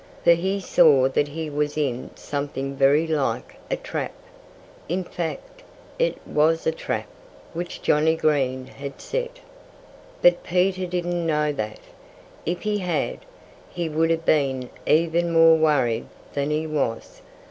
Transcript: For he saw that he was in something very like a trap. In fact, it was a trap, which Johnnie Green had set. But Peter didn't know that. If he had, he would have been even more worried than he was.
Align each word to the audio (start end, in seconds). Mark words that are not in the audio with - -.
For 0.23 0.31
he 0.33 0.59
saw 0.59 1.07
that 1.09 1.27
he 1.27 1.47
was 1.47 1.77
in 1.77 2.09
something 2.15 2.75
very 2.75 3.05
like 3.05 3.57
a 3.69 3.75
trap. 3.75 4.13
In 4.89 5.03
fact, 5.03 5.61
it 5.99 6.17
was 6.25 6.65
a 6.65 6.71
trap, 6.71 7.05
which 7.53 7.83
Johnnie 7.83 8.15
Green 8.15 8.65
had 8.65 8.99
set. 8.99 9.41
But 10.23 10.41
Peter 10.43 10.87
didn't 10.87 11.27
know 11.27 11.51
that. 11.51 11.81
If 12.47 12.63
he 12.63 12.79
had, 12.79 13.19
he 13.69 13.89
would 13.89 14.09
have 14.09 14.25
been 14.25 14.71
even 14.87 15.31
more 15.31 15.55
worried 15.55 16.07
than 16.33 16.49
he 16.49 16.65
was. 16.65 17.21